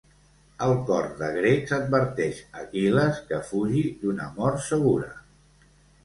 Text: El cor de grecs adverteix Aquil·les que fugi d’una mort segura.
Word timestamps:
El 0.67 0.71
cor 0.85 1.03
de 1.17 1.27
grecs 1.33 1.73
adverteix 1.77 2.39
Aquil·les 2.61 3.19
que 3.27 3.39
fugi 3.49 3.83
d’una 4.05 4.31
mort 4.39 4.63
segura. 4.69 5.11